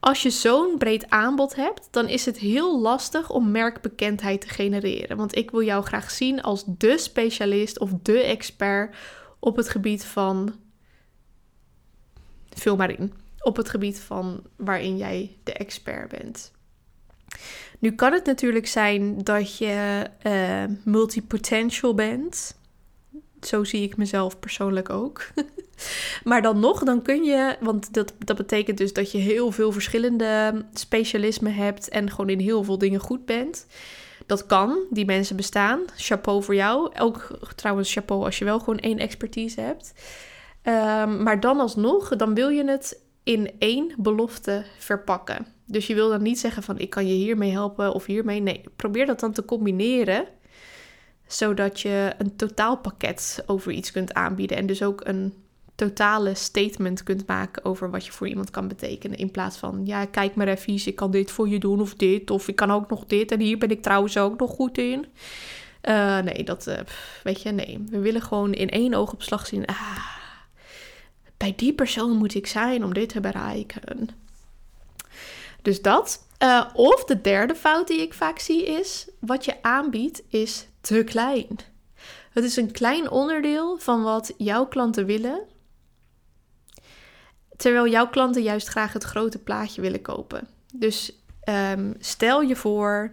Als 0.00 0.22
je 0.22 0.30
zo'n 0.30 0.78
breed 0.78 1.10
aanbod 1.10 1.54
hebt, 1.54 1.88
dan 1.90 2.08
is 2.08 2.24
het 2.24 2.38
heel 2.38 2.80
lastig 2.80 3.30
om 3.30 3.50
merkbekendheid 3.50 4.40
te 4.40 4.48
genereren. 4.48 5.16
Want 5.16 5.36
ik 5.36 5.50
wil 5.50 5.62
jou 5.62 5.84
graag 5.84 6.10
zien 6.10 6.42
als 6.42 6.64
de 6.66 6.98
specialist 6.98 7.78
of 7.78 7.90
de 8.02 8.20
expert 8.20 8.96
op 9.38 9.56
het 9.56 9.68
gebied 9.68 10.04
van. 10.04 10.54
Vul 12.58 12.76
maar 12.76 12.90
in 12.90 13.12
op 13.40 13.56
het 13.56 13.68
gebied 13.68 14.00
van 14.00 14.42
waarin 14.56 14.96
jij 14.96 15.36
de 15.44 15.52
expert 15.52 16.08
bent. 16.08 16.52
Nu 17.78 17.92
kan 17.92 18.12
het 18.12 18.24
natuurlijk 18.24 18.66
zijn 18.66 19.22
dat 19.22 19.58
je 19.58 20.04
uh, 20.26 20.64
multipotential 20.84 21.94
bent. 21.94 22.56
Zo 23.40 23.64
zie 23.64 23.82
ik 23.82 23.96
mezelf 23.96 24.38
persoonlijk 24.38 24.90
ook. 24.90 25.26
maar 26.24 26.42
dan 26.42 26.60
nog, 26.60 26.84
dan 26.84 27.02
kun 27.02 27.24
je, 27.24 27.56
want 27.60 27.94
dat, 27.94 28.14
dat 28.24 28.36
betekent 28.36 28.78
dus 28.78 28.92
dat 28.92 29.12
je 29.12 29.18
heel 29.18 29.52
veel 29.52 29.72
verschillende 29.72 30.64
specialismen 30.72 31.54
hebt 31.54 31.88
en 31.88 32.10
gewoon 32.10 32.28
in 32.28 32.40
heel 32.40 32.64
veel 32.64 32.78
dingen 32.78 33.00
goed 33.00 33.26
bent. 33.26 33.66
Dat 34.26 34.46
kan, 34.46 34.78
die 34.90 35.04
mensen 35.04 35.36
bestaan. 35.36 35.80
Chapeau 35.96 36.42
voor 36.42 36.54
jou. 36.54 36.98
Ook 36.98 37.38
trouwens 37.54 37.92
chapeau 37.92 38.24
als 38.24 38.38
je 38.38 38.44
wel 38.44 38.58
gewoon 38.58 38.78
één 38.78 38.98
expertise 38.98 39.60
hebt. 39.60 39.92
Um, 40.62 41.22
maar 41.22 41.40
dan 41.40 41.60
alsnog, 41.60 42.16
dan 42.16 42.34
wil 42.34 42.48
je 42.48 42.64
het 42.64 43.02
in 43.22 43.50
één 43.58 43.92
belofte 43.96 44.64
verpakken. 44.78 45.46
Dus 45.66 45.86
je 45.86 45.94
wil 45.94 46.08
dan 46.08 46.22
niet 46.22 46.38
zeggen 46.38 46.62
van 46.62 46.78
ik 46.78 46.90
kan 46.90 47.06
je 47.06 47.14
hiermee 47.14 47.50
helpen 47.50 47.92
of 47.92 48.06
hiermee. 48.06 48.40
Nee, 48.40 48.62
probeer 48.76 49.06
dat 49.06 49.20
dan 49.20 49.32
te 49.32 49.44
combineren. 49.44 50.26
Zodat 51.26 51.80
je 51.80 52.12
een 52.18 52.36
totaalpakket 52.36 53.42
over 53.46 53.72
iets 53.72 53.92
kunt 53.92 54.14
aanbieden. 54.14 54.56
En 54.56 54.66
dus 54.66 54.82
ook 54.82 55.00
een 55.04 55.34
totale 55.74 56.34
statement 56.34 57.02
kunt 57.02 57.26
maken 57.26 57.64
over 57.64 57.90
wat 57.90 58.06
je 58.06 58.12
voor 58.12 58.28
iemand 58.28 58.50
kan 58.50 58.68
betekenen. 58.68 59.18
In 59.18 59.30
plaats 59.30 59.56
van, 59.56 59.80
ja, 59.84 60.04
kijk 60.04 60.34
maar 60.34 60.48
even, 60.48 60.86
ik 60.86 60.96
kan 60.96 61.10
dit 61.10 61.30
voor 61.30 61.48
je 61.48 61.58
doen 61.58 61.80
of 61.80 61.94
dit. 61.94 62.30
Of 62.30 62.48
ik 62.48 62.56
kan 62.56 62.70
ook 62.70 62.90
nog 62.90 63.06
dit. 63.06 63.32
En 63.32 63.40
hier 63.40 63.58
ben 63.58 63.70
ik 63.70 63.82
trouwens 63.82 64.18
ook 64.18 64.38
nog 64.38 64.50
goed 64.50 64.78
in. 64.78 65.06
Uh, 65.88 66.18
nee, 66.18 66.44
dat, 66.44 66.66
uh, 66.66 66.74
weet 67.22 67.42
je, 67.42 67.50
nee. 67.50 67.84
We 67.90 67.98
willen 67.98 68.22
gewoon 68.22 68.52
in 68.52 68.68
één 68.68 68.94
oogopslag 68.94 69.46
zien. 69.46 69.66
Ah, 69.66 70.17
bij 71.38 71.52
die 71.56 71.72
persoon 71.72 72.16
moet 72.16 72.34
ik 72.34 72.46
zijn 72.46 72.84
om 72.84 72.94
dit 72.94 73.08
te 73.08 73.20
bereiken. 73.20 74.08
Dus 75.62 75.82
dat. 75.82 76.26
Uh, 76.42 76.64
of 76.74 77.04
de 77.04 77.20
derde 77.20 77.54
fout 77.54 77.86
die 77.86 78.00
ik 78.00 78.14
vaak 78.14 78.38
zie 78.38 78.66
is: 78.66 79.08
wat 79.20 79.44
je 79.44 79.62
aanbiedt 79.62 80.22
is 80.28 80.66
te 80.80 81.02
klein. 81.04 81.58
Het 82.30 82.44
is 82.44 82.56
een 82.56 82.70
klein 82.70 83.10
onderdeel 83.10 83.78
van 83.78 84.02
wat 84.02 84.34
jouw 84.36 84.66
klanten 84.66 85.06
willen. 85.06 85.40
Terwijl 87.56 87.88
jouw 87.88 88.08
klanten 88.08 88.42
juist 88.42 88.68
graag 88.68 88.92
het 88.92 89.04
grote 89.04 89.38
plaatje 89.38 89.80
willen 89.80 90.02
kopen. 90.02 90.48
Dus 90.74 91.12
um, 91.44 91.94
stel 91.98 92.42
je 92.42 92.56
voor, 92.56 93.12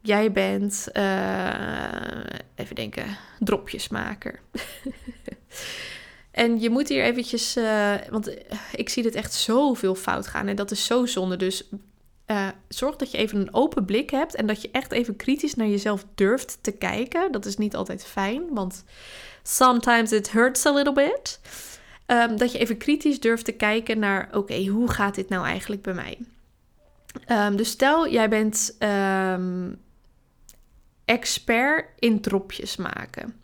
jij 0.00 0.32
bent, 0.32 0.88
uh, 0.92 2.24
even 2.54 2.74
denken, 2.74 3.16
dropjesmaker. 3.38 4.40
en 6.36 6.60
je 6.60 6.70
moet 6.70 6.88
hier 6.88 7.02
eventjes, 7.02 7.56
uh, 7.56 7.94
want 8.10 8.36
ik 8.72 8.88
zie 8.88 9.02
dit 9.02 9.14
echt 9.14 9.34
zoveel 9.34 9.94
fout 9.94 10.26
gaan 10.26 10.46
en 10.46 10.56
dat 10.56 10.70
is 10.70 10.84
zo 10.84 11.06
zonde. 11.06 11.36
Dus 11.36 11.68
uh, 12.26 12.48
zorg 12.68 12.96
dat 12.96 13.10
je 13.10 13.18
even 13.18 13.40
een 13.40 13.54
open 13.54 13.84
blik 13.84 14.10
hebt 14.10 14.34
en 14.34 14.46
dat 14.46 14.62
je 14.62 14.68
echt 14.72 14.92
even 14.92 15.16
kritisch 15.16 15.54
naar 15.54 15.66
jezelf 15.66 16.04
durft 16.14 16.58
te 16.60 16.70
kijken. 16.70 17.32
Dat 17.32 17.44
is 17.44 17.56
niet 17.56 17.76
altijd 17.76 18.04
fijn, 18.04 18.54
want 18.54 18.84
sometimes 19.42 20.12
it 20.12 20.30
hurts 20.30 20.66
a 20.66 20.72
little 20.72 20.92
bit. 20.92 21.40
Um, 22.06 22.36
dat 22.36 22.52
je 22.52 22.58
even 22.58 22.76
kritisch 22.76 23.20
durft 23.20 23.44
te 23.44 23.52
kijken 23.52 23.98
naar: 23.98 24.28
oké, 24.32 24.66
hoe 24.66 24.90
gaat 24.90 25.14
dit 25.14 25.28
nou 25.28 25.46
eigenlijk 25.46 25.82
bij 25.82 25.94
mij? 25.94 26.18
Um, 27.28 27.56
dus 27.56 27.70
stel, 27.70 28.08
jij 28.08 28.28
bent 28.28 28.76
um, 28.78 29.78
expert 31.04 31.86
in 31.98 32.20
dropjes 32.20 32.76
maken. 32.76 33.34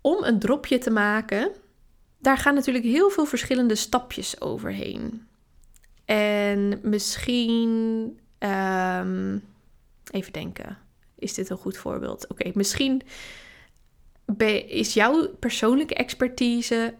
Om 0.00 0.24
een 0.24 0.38
dropje 0.38 0.78
te 0.78 0.90
maken, 0.90 1.52
daar 2.18 2.38
gaan 2.38 2.54
natuurlijk 2.54 2.84
heel 2.84 3.10
veel 3.10 3.24
verschillende 3.24 3.74
stapjes 3.74 4.40
overheen. 4.40 5.26
En 6.04 6.80
misschien, 6.82 7.48
um, 8.38 9.44
even 10.10 10.32
denken, 10.32 10.78
is 11.18 11.34
dit 11.34 11.50
een 11.50 11.56
goed 11.56 11.76
voorbeeld? 11.76 12.28
Oké, 12.28 12.50
misschien 12.54 13.02
is 14.66 14.94
jouw 14.94 15.28
persoonlijke 15.28 15.94
expertise 15.94 16.94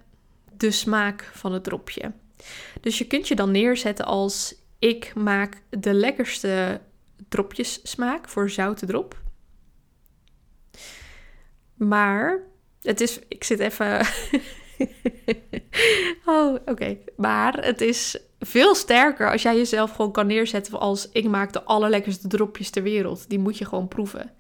de 0.57 0.71
smaak 0.71 1.31
van 1.33 1.53
het 1.53 1.65
dropje. 1.65 2.13
Dus 2.81 2.99
je 2.99 3.07
kunt 3.07 3.29
je 3.29 3.35
dan 3.35 3.51
neerzetten 3.51 4.05
als 4.05 4.55
ik 4.79 5.15
maak 5.15 5.63
de 5.69 5.95
lekkerste 5.95 6.81
dropjes 7.29 7.81
smaak 7.83 8.29
voor 8.29 8.51
zoute 8.51 8.87
drop. 8.87 9.20
Maar 11.89 12.39
het 12.83 13.01
is, 13.01 13.19
ik 13.29 13.45
zit 13.45 13.59
even. 13.59 14.01
oh, 16.27 16.55
oké. 16.67 16.97
Maar 17.17 17.65
het 17.65 17.81
is 17.81 18.19
veel 18.39 18.75
sterker 18.75 19.31
als 19.31 19.43
jij 19.43 19.57
jezelf 19.57 19.91
gewoon 19.91 20.13
kan 20.13 20.27
neerzetten 20.27 20.81
als 20.81 21.09
ik 21.13 21.29
maak 21.29 21.53
de 21.53 21.63
allerlekkerste 21.63 22.29
dropjes 22.29 22.71
ter 22.71 22.83
wereld. 22.83 23.29
Die 23.29 23.39
moet 23.39 23.59
je 23.59 23.65
gewoon 23.65 23.89
proeven. 23.89 24.33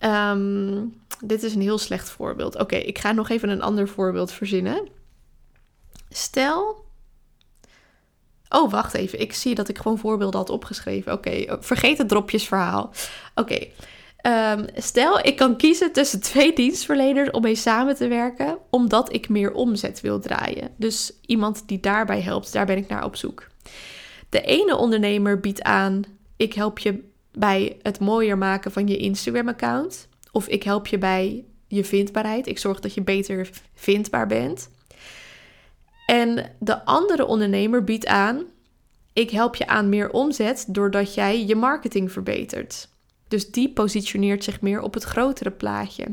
Um, 0.00 1.02
dit 1.24 1.42
is 1.42 1.54
een 1.54 1.60
heel 1.60 1.78
slecht 1.78 2.10
voorbeeld. 2.10 2.56
Oké, 2.58 2.76
ik 2.76 2.98
ga 2.98 3.12
nog 3.12 3.28
even 3.28 3.48
een 3.48 3.62
ander 3.62 3.88
voorbeeld 3.88 4.32
verzinnen. 4.32 4.88
Stel. 6.08 6.84
Oh, 8.48 8.70
wacht 8.70 8.94
even. 8.94 9.20
Ik 9.20 9.32
zie 9.32 9.54
dat 9.54 9.68
ik 9.68 9.78
gewoon 9.78 9.98
voorbeelden 9.98 10.40
had 10.40 10.50
opgeschreven. 10.50 11.12
Oké, 11.12 11.56
vergeet 11.60 11.98
het 11.98 12.08
dropjesverhaal. 12.08 12.92
Oké. 13.34 13.66
Ehm, 14.24 14.66
stel, 14.74 15.18
ik 15.18 15.36
kan 15.36 15.56
kiezen 15.56 15.92
tussen 15.92 16.20
twee 16.20 16.52
dienstverleners 16.62 17.30
om 17.30 17.42
mee 17.42 17.54
samen 17.54 17.94
te 17.94 18.08
werken, 18.08 18.58
omdat 18.70 19.12
ik 19.12 19.28
meer 19.28 19.52
omzet 19.52 20.00
wil 20.00 20.20
draaien. 20.20 20.70
Dus 20.76 21.12
iemand 21.26 21.62
die 21.68 21.80
daarbij 21.80 22.20
helpt, 22.20 22.52
daar 22.52 22.66
ben 22.66 22.76
ik 22.76 22.88
naar 22.88 23.04
op 23.04 23.16
zoek. 23.16 23.46
De 24.28 24.40
ene 24.40 24.76
ondernemer 24.76 25.40
biedt 25.40 25.62
aan: 25.62 26.04
ik 26.36 26.54
help 26.54 26.78
je 26.78 27.04
bij 27.32 27.76
het 27.82 28.00
mooier 28.00 28.38
maken 28.38 28.72
van 28.72 28.86
je 28.86 28.96
Instagram-account. 28.96 30.08
Of 30.32 30.48
ik 30.48 30.62
help 30.62 30.86
je 30.86 30.98
bij 30.98 31.44
je 31.68 31.84
vindbaarheid. 31.84 32.46
Ik 32.46 32.58
zorg 32.58 32.80
dat 32.80 32.94
je 32.94 33.02
beter 33.02 33.50
vindbaar 33.74 34.26
bent. 34.26 34.70
En 36.06 36.50
de 36.58 36.84
andere 36.84 37.26
ondernemer 37.26 37.84
biedt 37.84 38.06
aan: 38.06 38.44
ik 39.12 39.30
help 39.30 39.54
je 39.54 39.66
aan 39.66 39.88
meer 39.88 40.10
omzet 40.10 40.64
doordat 40.68 41.14
jij 41.14 41.46
je 41.46 41.56
marketing 41.56 42.12
verbetert. 42.12 42.92
Dus 43.34 43.50
die 43.50 43.72
positioneert 43.72 44.44
zich 44.44 44.60
meer 44.60 44.80
op 44.80 44.94
het 44.94 45.02
grotere 45.02 45.50
plaatje. 45.50 46.06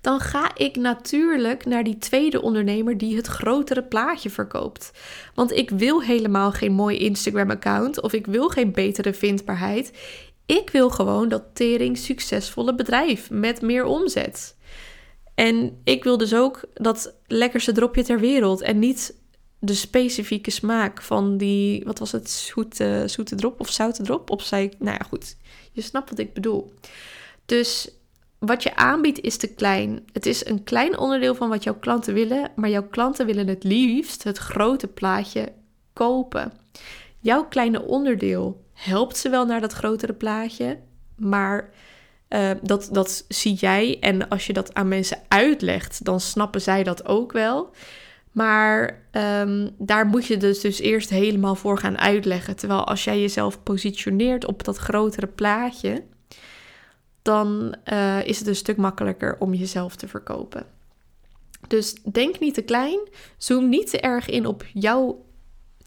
Dan 0.00 0.20
ga 0.20 0.56
ik 0.56 0.76
natuurlijk 0.76 1.64
naar 1.64 1.84
die 1.84 1.98
tweede 1.98 2.42
ondernemer 2.42 2.98
die 2.98 3.16
het 3.16 3.26
grotere 3.26 3.82
plaatje 3.82 4.30
verkoopt. 4.30 4.90
Want 5.34 5.52
ik 5.52 5.70
wil 5.70 6.02
helemaal 6.02 6.52
geen 6.52 6.72
mooi 6.72 6.98
Instagram-account 6.98 8.00
of 8.00 8.12
ik 8.12 8.26
wil 8.26 8.48
geen 8.48 8.72
betere 8.72 9.14
vindbaarheid. 9.14 9.92
Ik 10.46 10.70
wil 10.70 10.90
gewoon 10.90 11.28
dat 11.28 11.44
tering 11.52 11.98
succesvolle 11.98 12.74
bedrijf 12.74 13.30
met 13.30 13.62
meer 13.62 13.84
omzet. 13.84 14.56
En 15.34 15.80
ik 15.84 16.04
wil 16.04 16.18
dus 16.18 16.34
ook 16.34 16.60
dat 16.74 17.14
lekkerste 17.26 17.72
dropje 17.72 18.04
ter 18.04 18.20
wereld 18.20 18.60
en 18.60 18.78
niet 18.78 19.14
de 19.58 19.74
specifieke 19.74 20.50
smaak 20.50 21.02
van 21.02 21.36
die, 21.36 21.84
wat 21.84 21.98
was 21.98 22.12
het, 22.12 22.30
zoete, 22.30 23.04
zoete 23.06 23.34
drop 23.34 23.60
of 23.60 23.68
zoute 23.68 24.02
drop? 24.02 24.30
Of 24.30 24.42
zei 24.42 24.64
ik, 24.64 24.74
nou 24.78 24.96
ja, 24.98 25.06
goed, 25.08 25.36
je 25.72 25.80
snapt 25.80 26.10
wat 26.10 26.18
ik 26.18 26.34
bedoel. 26.34 26.72
Dus 27.46 27.90
wat 28.38 28.62
je 28.62 28.76
aanbiedt 28.76 29.20
is 29.20 29.36
te 29.36 29.54
klein. 29.54 30.04
Het 30.12 30.26
is 30.26 30.46
een 30.46 30.64
klein 30.64 30.98
onderdeel 30.98 31.34
van 31.34 31.48
wat 31.48 31.62
jouw 31.62 31.78
klanten 31.78 32.14
willen, 32.14 32.50
maar 32.56 32.70
jouw 32.70 32.88
klanten 32.88 33.26
willen 33.26 33.48
het 33.48 33.64
liefst 33.64 34.22
het 34.22 34.38
grote 34.38 34.86
plaatje 34.88 35.52
kopen. 35.92 36.52
Jouw 37.18 37.44
kleine 37.44 37.82
onderdeel 37.82 38.64
helpt 38.72 39.16
ze 39.16 39.28
wel 39.28 39.46
naar 39.46 39.60
dat 39.60 39.72
grotere 39.72 40.12
plaatje, 40.12 40.78
maar 41.16 41.70
uh, 42.28 42.50
dat, 42.62 42.88
dat 42.92 43.24
zie 43.28 43.54
jij. 43.54 43.98
En 44.00 44.28
als 44.28 44.46
je 44.46 44.52
dat 44.52 44.74
aan 44.74 44.88
mensen 44.88 45.18
uitlegt, 45.28 46.04
dan 46.04 46.20
snappen 46.20 46.60
zij 46.60 46.82
dat 46.82 47.06
ook 47.06 47.32
wel. 47.32 47.70
Maar 48.32 49.02
um, 49.12 49.74
daar 49.78 50.06
moet 50.06 50.26
je 50.26 50.36
dus, 50.36 50.60
dus 50.60 50.78
eerst 50.78 51.10
helemaal 51.10 51.54
voor 51.54 51.78
gaan 51.78 51.98
uitleggen. 51.98 52.56
Terwijl 52.56 52.86
als 52.86 53.04
jij 53.04 53.20
jezelf 53.20 53.62
positioneert 53.62 54.44
op 54.44 54.64
dat 54.64 54.76
grotere 54.76 55.26
plaatje, 55.26 56.04
dan 57.22 57.76
uh, 57.92 58.26
is 58.26 58.38
het 58.38 58.48
een 58.48 58.56
stuk 58.56 58.76
makkelijker 58.76 59.36
om 59.38 59.54
jezelf 59.54 59.96
te 59.96 60.08
verkopen. 60.08 60.66
Dus 61.68 61.94
denk 62.12 62.38
niet 62.38 62.54
te 62.54 62.62
klein. 62.62 63.08
Zoom 63.36 63.68
niet 63.68 63.90
te 63.90 64.00
erg 64.00 64.28
in 64.28 64.46
op 64.46 64.64
jouw 64.72 65.24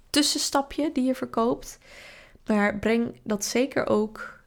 tussenstapje 0.09 0.89
die 0.93 1.03
je 1.03 1.15
verkoopt. 1.15 1.77
Maar 2.45 2.79
breng 2.79 3.19
dat 3.23 3.45
zeker 3.45 3.87
ook. 3.87 4.39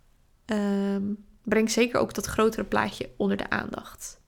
Um, 0.47 1.25
breng 1.43 1.71
zeker 1.71 2.01
ook 2.01 2.15
dat 2.15 2.27
grotere 2.27 2.65
plaatje 2.65 3.11
onder 3.17 3.37
de 3.37 3.51
aandacht. 3.51 4.21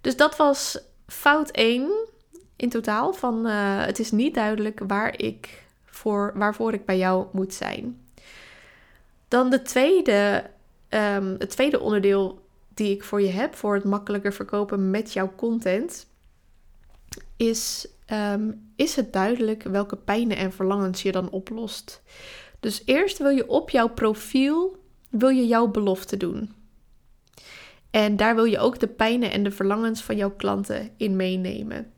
Dus 0.00 0.16
dat 0.16 0.36
was 0.36 0.78
fout 1.06 1.50
1 1.50 1.90
in 2.56 2.68
totaal. 2.68 3.12
Van 3.12 3.46
uh, 3.46 3.84
het 3.84 3.98
is 3.98 4.10
niet 4.10 4.34
duidelijk 4.34 4.80
waar 4.86 5.20
ik 5.20 5.64
voor, 5.84 6.32
waarvoor 6.34 6.72
ik 6.72 6.84
bij 6.84 6.98
jou 6.98 7.26
moet 7.32 7.54
zijn. 7.54 8.00
Dan 9.28 9.50
de 9.50 9.62
tweede, 9.62 10.50
um, 10.88 11.34
het 11.38 11.50
tweede 11.50 11.80
onderdeel 11.80 12.42
die 12.74 12.94
ik 12.94 13.04
voor 13.04 13.20
je 13.20 13.28
heb 13.28 13.54
voor 13.54 13.74
het 13.74 13.84
makkelijker 13.84 14.32
verkopen 14.32 14.90
met 14.90 15.12
jouw 15.12 15.32
content, 15.36 16.06
is, 17.36 17.88
um, 18.12 18.70
is 18.76 18.96
het 18.96 19.12
duidelijk 19.12 19.62
welke 19.62 19.96
pijnen 19.96 20.36
en 20.36 20.52
verlangens 20.52 21.02
je 21.02 21.12
dan 21.12 21.30
oplost. 21.30 22.02
Dus 22.60 22.82
eerst 22.84 23.18
wil 23.18 23.30
je 23.30 23.48
op 23.48 23.70
jouw 23.70 23.88
profiel 23.88 24.82
wil 25.10 25.28
je 25.28 25.46
jouw 25.46 25.66
belofte 25.66 26.16
doen. 26.16 26.54
En 27.94 28.16
daar 28.16 28.34
wil 28.34 28.44
je 28.44 28.58
ook 28.58 28.78
de 28.78 28.86
pijnen 28.86 29.32
en 29.32 29.42
de 29.42 29.50
verlangens 29.50 30.02
van 30.02 30.16
jouw 30.16 30.30
klanten 30.30 30.90
in 30.96 31.16
meenemen. 31.16 31.92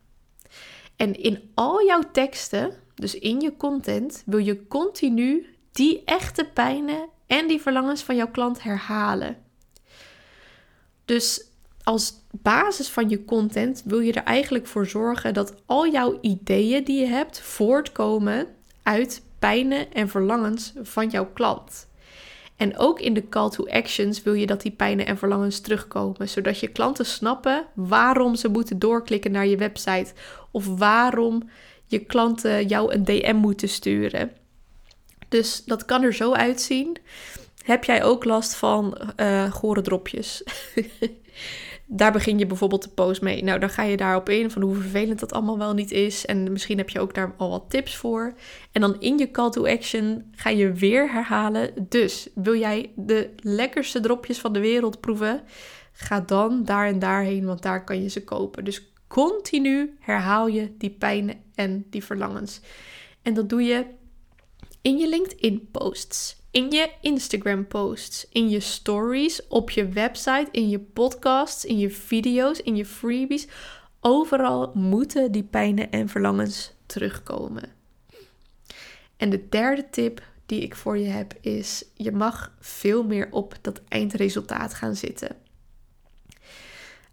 En 0.96 1.14
in 1.22 1.50
al 1.54 1.86
jouw 1.86 2.02
teksten, 2.12 2.72
dus 2.94 3.18
in 3.18 3.40
je 3.40 3.56
content, 3.56 4.22
wil 4.26 4.38
je 4.38 4.66
continu 4.66 5.46
die 5.72 6.02
echte 6.04 6.44
pijnen 6.54 7.08
en 7.26 7.46
die 7.46 7.60
verlangens 7.60 8.02
van 8.02 8.16
jouw 8.16 8.30
klant 8.30 8.62
herhalen. 8.62 9.36
Dus 11.04 11.44
als 11.82 12.14
basis 12.30 12.88
van 12.88 13.08
je 13.08 13.24
content 13.24 13.82
wil 13.84 14.00
je 14.00 14.12
er 14.12 14.24
eigenlijk 14.24 14.66
voor 14.66 14.86
zorgen 14.86 15.34
dat 15.34 15.54
al 15.66 15.88
jouw 15.88 16.18
ideeën 16.20 16.84
die 16.84 17.00
je 17.00 17.06
hebt 17.06 17.40
voortkomen 17.40 18.46
uit 18.82 19.22
pijnen 19.38 19.92
en 19.92 20.08
verlangens 20.08 20.72
van 20.82 21.08
jouw 21.08 21.32
klant. 21.32 21.86
En 22.56 22.78
ook 22.78 23.00
in 23.00 23.14
de 23.14 23.28
call 23.28 23.50
to 23.50 23.66
actions 23.66 24.22
wil 24.22 24.32
je 24.32 24.46
dat 24.46 24.62
die 24.62 24.70
pijnen 24.70 25.06
en 25.06 25.18
verlangens 25.18 25.60
terugkomen, 25.60 26.28
zodat 26.28 26.60
je 26.60 26.68
klanten 26.68 27.06
snappen 27.06 27.66
waarom 27.74 28.34
ze 28.34 28.48
moeten 28.48 28.78
doorklikken 28.78 29.32
naar 29.32 29.46
je 29.46 29.56
website 29.56 30.12
of 30.50 30.66
waarom 30.66 31.50
je 31.86 31.98
klanten 31.98 32.66
jou 32.66 32.92
een 32.92 33.04
DM 33.04 33.36
moeten 33.36 33.68
sturen. 33.68 34.32
Dus 35.28 35.64
dat 35.64 35.84
kan 35.84 36.02
er 36.02 36.14
zo 36.14 36.32
uitzien. 36.32 36.96
Heb 37.64 37.84
jij 37.84 38.04
ook 38.04 38.24
last 38.24 38.54
van 38.54 38.98
uh, 39.16 39.52
gore 39.52 39.82
dropjes? 39.82 40.42
Daar 41.88 42.12
begin 42.12 42.38
je 42.38 42.46
bijvoorbeeld 42.46 42.82
de 42.82 42.88
post 42.88 43.22
mee. 43.22 43.44
Nou, 43.44 43.58
dan 43.58 43.70
ga 43.70 43.82
je 43.82 43.96
daarop 43.96 44.28
in 44.28 44.50
van 44.50 44.62
hoe 44.62 44.74
vervelend 44.74 45.20
dat 45.20 45.32
allemaal 45.32 45.58
wel 45.58 45.74
niet 45.74 45.90
is. 45.90 46.26
En 46.26 46.52
misschien 46.52 46.78
heb 46.78 46.90
je 46.90 47.00
ook 47.00 47.14
daar 47.14 47.34
al 47.36 47.50
wat 47.50 47.64
tips 47.68 47.96
voor. 47.96 48.34
En 48.72 48.80
dan 48.80 49.00
in 49.00 49.18
je 49.18 49.30
call 49.30 49.50
to 49.50 49.66
action 49.66 50.24
ga 50.32 50.50
je 50.50 50.72
weer 50.72 51.12
herhalen. 51.12 51.70
Dus 51.88 52.28
wil 52.34 52.56
jij 52.56 52.92
de 52.96 53.30
lekkerste 53.36 54.00
dropjes 54.00 54.38
van 54.38 54.52
de 54.52 54.60
wereld 54.60 55.00
proeven? 55.00 55.42
Ga 55.92 56.20
dan 56.20 56.64
daar 56.64 56.86
en 56.86 56.98
daarheen, 56.98 57.44
want 57.44 57.62
daar 57.62 57.84
kan 57.84 58.02
je 58.02 58.08
ze 58.08 58.24
kopen. 58.24 58.64
Dus 58.64 58.92
continu 59.06 59.96
herhaal 60.00 60.46
je 60.46 60.76
die 60.78 60.90
pijnen 60.90 61.36
en 61.54 61.86
die 61.90 62.04
verlangens. 62.04 62.60
En 63.22 63.34
dat 63.34 63.48
doe 63.48 63.62
je 63.62 63.84
in 64.82 64.98
je 64.98 65.08
LinkedIn 65.08 65.68
posts, 65.70 66.36
in 66.56 66.70
je 66.70 66.90
Instagram 67.00 67.66
posts, 67.66 68.26
in 68.30 68.48
je 68.48 68.60
stories, 68.60 69.46
op 69.48 69.70
je 69.70 69.88
website, 69.88 70.48
in 70.50 70.68
je 70.68 70.78
podcasts, 70.78 71.64
in 71.64 71.78
je 71.78 71.90
video's, 71.90 72.58
in 72.58 72.76
je 72.76 72.86
freebies. 72.86 73.48
Overal 74.00 74.70
moeten 74.74 75.32
die 75.32 75.42
pijnen 75.42 75.90
en 75.90 76.08
verlangens 76.08 76.72
terugkomen. 76.86 77.72
En 79.16 79.30
de 79.30 79.48
derde 79.48 79.90
tip 79.90 80.22
die 80.46 80.60
ik 80.60 80.76
voor 80.76 80.98
je 80.98 81.08
heb 81.08 81.34
is: 81.40 81.84
je 81.94 82.12
mag 82.12 82.56
veel 82.60 83.04
meer 83.04 83.28
op 83.30 83.54
dat 83.60 83.80
eindresultaat 83.88 84.74
gaan 84.74 84.96
zitten. 84.96 85.36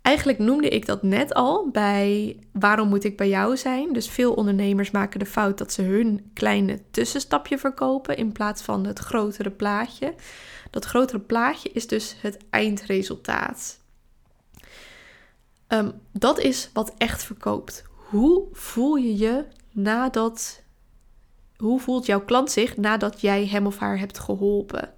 Eigenlijk 0.03 0.39
noemde 0.39 0.69
ik 0.69 0.85
dat 0.85 1.03
net 1.03 1.33
al 1.33 1.69
bij 1.71 2.37
waarom 2.51 2.89
moet 2.89 3.03
ik 3.03 3.17
bij 3.17 3.29
jou 3.29 3.57
zijn. 3.57 3.93
Dus 3.93 4.09
veel 4.09 4.33
ondernemers 4.33 4.91
maken 4.91 5.19
de 5.19 5.25
fout 5.25 5.57
dat 5.57 5.73
ze 5.73 5.81
hun 5.81 6.31
kleine 6.33 6.81
tussenstapje 6.91 7.57
verkopen 7.57 8.17
in 8.17 8.31
plaats 8.31 8.61
van 8.61 8.85
het 8.85 8.99
grotere 8.99 9.51
plaatje. 9.51 10.13
Dat 10.69 10.85
grotere 10.85 11.19
plaatje 11.19 11.69
is 11.69 11.87
dus 11.87 12.15
het 12.21 12.37
eindresultaat. 12.49 13.79
Ehm, 15.67 15.91
dat 16.11 16.39
is 16.39 16.69
wat 16.73 16.93
echt 16.97 17.23
verkoopt. 17.23 17.83
Hoe 18.09 18.47
voel 18.51 18.95
je 18.95 19.17
je 19.17 19.45
nadat. 19.71 20.61
Hoe 21.57 21.79
voelt 21.79 22.05
jouw 22.05 22.21
klant 22.25 22.51
zich 22.51 22.77
nadat 22.77 23.21
jij 23.21 23.47
hem 23.47 23.65
of 23.65 23.77
haar 23.77 23.99
hebt 23.99 24.19
geholpen? 24.19 24.93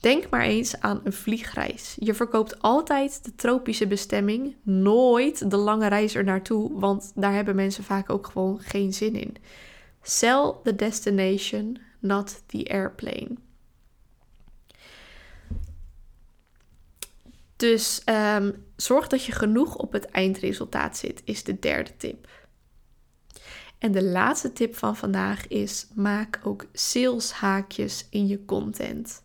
Denk 0.00 0.30
maar 0.30 0.44
eens 0.44 0.80
aan 0.80 1.00
een 1.04 1.12
vliegreis. 1.12 1.96
Je 1.98 2.14
verkoopt 2.14 2.62
altijd 2.62 3.24
de 3.24 3.34
tropische 3.34 3.86
bestemming, 3.86 4.56
nooit 4.62 5.50
de 5.50 5.56
lange 5.56 5.88
reis 5.88 6.14
er 6.14 6.24
naartoe, 6.24 6.80
want 6.80 7.12
daar 7.14 7.32
hebben 7.32 7.54
mensen 7.54 7.84
vaak 7.84 8.10
ook 8.10 8.26
gewoon 8.26 8.60
geen 8.60 8.92
zin 8.92 9.14
in. 9.14 9.36
Sell 10.02 10.54
the 10.62 10.74
destination, 10.76 11.78
not 12.00 12.42
the 12.46 12.68
airplane. 12.70 13.30
Dus 17.56 18.02
um, 18.36 18.64
zorg 18.76 19.06
dat 19.06 19.24
je 19.24 19.32
genoeg 19.32 19.76
op 19.76 19.92
het 19.92 20.04
eindresultaat 20.04 20.96
zit, 20.96 21.22
is 21.24 21.44
de 21.44 21.58
derde 21.58 21.96
tip. 21.96 22.28
En 23.78 23.92
de 23.92 24.04
laatste 24.04 24.52
tip 24.52 24.76
van 24.76 24.96
vandaag 24.96 25.48
is: 25.48 25.86
maak 25.94 26.40
ook 26.44 26.66
saleshaakjes 26.72 28.06
in 28.10 28.26
je 28.26 28.44
content. 28.44 29.24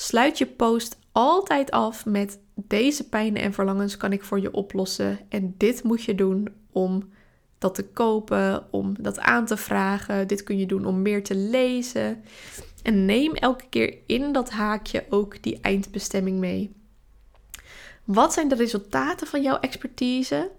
Sluit 0.00 0.38
je 0.38 0.46
post 0.46 0.98
altijd 1.12 1.70
af 1.70 2.06
met 2.06 2.38
deze 2.54 3.08
pijnen 3.08 3.42
en 3.42 3.52
verlangens 3.52 3.96
kan 3.96 4.12
ik 4.12 4.22
voor 4.22 4.40
je 4.40 4.52
oplossen 4.52 5.18
en 5.28 5.54
dit 5.56 5.82
moet 5.82 6.02
je 6.02 6.14
doen 6.14 6.48
om 6.72 7.12
dat 7.58 7.74
te 7.74 7.84
kopen, 7.84 8.72
om 8.72 8.94
dat 9.00 9.18
aan 9.18 9.46
te 9.46 9.56
vragen. 9.56 10.26
Dit 10.28 10.42
kun 10.42 10.58
je 10.58 10.66
doen 10.66 10.84
om 10.84 11.02
meer 11.02 11.24
te 11.24 11.34
lezen. 11.34 12.24
En 12.82 13.04
neem 13.04 13.34
elke 13.34 13.64
keer 13.68 13.98
in 14.06 14.32
dat 14.32 14.50
haakje 14.50 15.04
ook 15.08 15.42
die 15.42 15.58
eindbestemming 15.60 16.38
mee. 16.38 16.72
Wat 18.04 18.32
zijn 18.32 18.48
de 18.48 18.54
resultaten 18.54 19.26
van 19.26 19.42
jouw 19.42 19.60
expertise? 19.60 20.50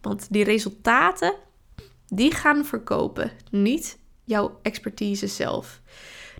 Want 0.00 0.26
die 0.30 0.44
resultaten, 0.44 1.34
die 2.08 2.34
gaan 2.34 2.64
verkopen, 2.64 3.30
niet 3.50 3.98
jouw 4.24 4.58
expertise 4.62 5.26
zelf. 5.26 5.80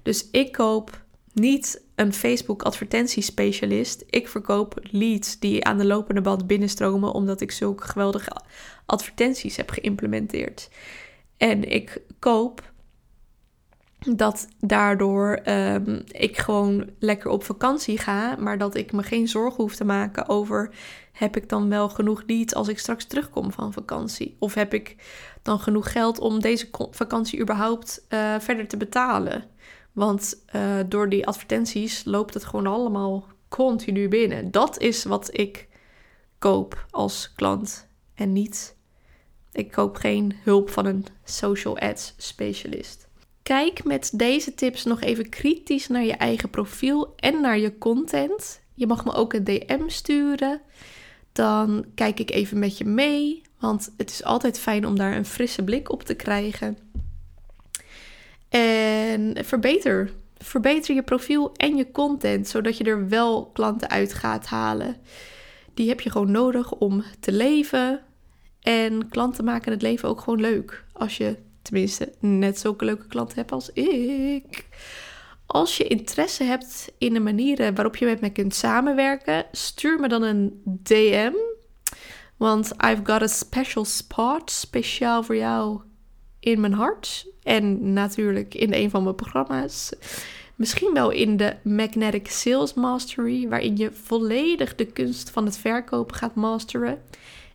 Dus 0.03 0.31
ik 0.31 0.53
koop 0.53 1.02
niet 1.33 1.83
een 1.95 2.13
Facebook 2.13 2.63
advertentiespecialist. 2.63 4.05
Ik 4.11 4.29
verkoop 4.29 4.81
leads 4.83 5.39
die 5.39 5.65
aan 5.65 5.79
de 5.79 5.87
lopende 5.87 6.21
band 6.21 6.47
binnenstromen 6.47 7.13
omdat 7.13 7.41
ik 7.41 7.51
zulke 7.51 7.87
geweldige 7.87 8.37
advertenties 8.87 9.57
heb 9.57 9.71
geïmplementeerd. 9.71 10.69
En 11.37 11.71
ik 11.71 12.03
koop 12.19 12.73
dat 13.99 14.49
daardoor 14.61 15.41
um, 15.49 16.03
ik 16.11 16.39
gewoon 16.39 16.91
lekker 16.99 17.31
op 17.31 17.45
vakantie 17.45 17.99
ga, 17.99 18.37
maar 18.37 18.59
dat 18.59 18.75
ik 18.75 18.93
me 18.93 19.03
geen 19.03 19.29
zorgen 19.29 19.63
hoef 19.63 19.75
te 19.75 19.85
maken 19.85 20.29
over 20.29 20.71
heb 21.13 21.37
ik 21.37 21.49
dan 21.49 21.69
wel 21.69 21.89
genoeg 21.89 22.23
leads 22.27 22.55
als 22.55 22.69
ik 22.69 22.79
straks 22.79 23.05
terugkom 23.05 23.53
van 23.53 23.73
vakantie? 23.73 24.37
Of 24.39 24.55
heb 24.55 24.75
ik 24.75 24.97
dan 25.43 25.59
genoeg 25.59 25.93
geld 25.93 26.19
om 26.19 26.41
deze 26.41 26.69
vakantie 26.91 27.41
überhaupt 27.41 28.07
uh, 28.09 28.35
verder 28.39 28.69
te 28.69 28.77
betalen? 28.77 29.45
Want 29.93 30.43
uh, 30.55 30.79
door 30.89 31.09
die 31.09 31.27
advertenties 31.27 32.05
loopt 32.05 32.35
het 32.35 32.45
gewoon 32.45 32.67
allemaal 32.67 33.27
continu 33.49 34.09
binnen. 34.09 34.51
Dat 34.51 34.79
is 34.79 35.05
wat 35.05 35.39
ik 35.39 35.69
koop 36.39 36.87
als 36.91 37.33
klant 37.33 37.89
en 38.15 38.33
niet. 38.33 38.77
Ik 39.53 39.71
koop 39.71 39.97
geen 39.97 40.35
hulp 40.43 40.71
van 40.71 40.87
een 40.87 41.07
social 41.25 41.79
ads 41.79 42.15
specialist. 42.17 43.09
Kijk 43.43 43.85
met 43.85 44.11
deze 44.15 44.55
tips 44.55 44.85
nog 44.85 45.01
even 45.01 45.29
kritisch 45.29 45.89
naar 45.89 46.05
je 46.05 46.13
eigen 46.13 46.51
profiel 46.51 47.13
en 47.17 47.41
naar 47.41 47.59
je 47.59 47.79
content. 47.79 48.61
Je 48.75 48.87
mag 48.87 49.05
me 49.05 49.13
ook 49.13 49.33
een 49.33 49.45
DM 49.45 49.89
sturen. 49.89 50.61
Dan 51.33 51.85
kijk 51.95 52.21
ik 52.21 52.31
even 52.31 52.59
met 52.59 52.79
je 52.79 52.85
mee. 52.85 53.43
Want 53.59 53.93
het 53.97 54.11
is 54.11 54.25
altijd 54.25 54.59
fijn 54.59 54.87
om 54.87 54.97
daar 54.97 55.17
een 55.17 55.25
frisse 55.25 55.65
blik 55.65 55.93
op 55.93 56.03
te 56.03 56.15
krijgen. 56.15 56.79
En 58.53 59.45
verbeter. 59.45 60.11
Verbeter 60.37 60.95
je 60.95 61.03
profiel 61.03 61.53
en 61.53 61.77
je 61.77 61.91
content, 61.91 62.49
zodat 62.49 62.77
je 62.77 62.85
er 62.85 63.09
wel 63.09 63.47
klanten 63.47 63.91
uit 63.91 64.15
gaat 64.15 64.47
halen. 64.47 64.97
Die 65.75 65.89
heb 65.89 66.01
je 66.01 66.11
gewoon 66.11 66.31
nodig 66.31 66.73
om 66.73 67.05
te 67.21 67.33
leven. 67.33 68.01
En 68.61 69.09
klanten 69.09 69.45
maken 69.45 69.73
het 69.73 69.83
leven 69.83 70.09
ook 70.09 70.21
gewoon 70.21 70.41
leuk. 70.41 70.85
Als 70.93 71.17
je 71.17 71.37
tenminste 71.63 72.13
net 72.19 72.59
zulke 72.59 72.85
leuke 72.85 73.07
klanten 73.07 73.37
hebt 73.37 73.53
als 73.53 73.73
ik. 73.73 74.67
Als 75.47 75.77
je 75.77 75.87
interesse 75.87 76.45
hebt 76.45 76.93
in 76.99 77.13
de 77.13 77.21
manieren 77.21 77.75
waarop 77.75 77.97
je 77.97 78.07
met 78.07 78.21
me 78.21 78.31
kunt 78.31 78.55
samenwerken, 78.55 79.47
stuur 79.53 80.01
me 80.01 80.09
dan 80.09 80.23
een 80.23 80.61
DM. 80.65 81.33
Want 82.37 82.67
I've 82.67 83.01
got 83.05 83.23
a 83.23 83.27
special 83.27 83.85
spot 83.85 84.51
speciaal 84.51 85.23
voor 85.23 85.37
jou 85.37 85.83
in 86.43 86.61
mijn 86.61 86.73
hart. 86.73 87.27
En 87.43 87.93
natuurlijk 87.93 88.55
in 88.55 88.73
een 88.73 88.91
van 88.91 89.03
mijn 89.03 89.15
programma's. 89.15 89.93
Misschien 90.55 90.93
wel 90.95 91.11
in 91.11 91.37
de 91.37 91.57
Magnetic 91.63 92.31
Sales 92.31 92.75
Mastery, 92.75 93.49
waarin 93.49 93.77
je 93.77 93.93
volledig 93.93 94.75
de 94.75 94.87
kunst 94.87 95.31
van 95.31 95.45
het 95.45 95.59
verkopen 95.59 96.17
gaat 96.17 96.35
masteren. 96.35 97.03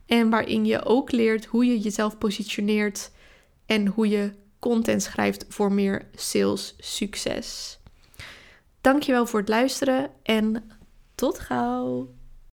En 0.05 0.29
waarin 0.29 0.65
je 0.65 0.85
ook 0.85 1.11
leert 1.11 1.45
hoe 1.45 1.65
je 1.65 1.79
jezelf 1.79 2.17
positioneert 2.17 3.11
en 3.65 3.87
hoe 3.87 4.07
je 4.07 4.31
content 4.59 5.03
schrijft 5.03 5.45
voor 5.49 5.71
meer 5.71 6.07
sales 6.15 6.75
succes. 6.77 7.79
Dankjewel 8.81 9.25
voor 9.25 9.39
het 9.39 9.49
luisteren 9.49 10.09
en 10.23 10.69
tot 11.15 11.39
gauw. 11.39 12.15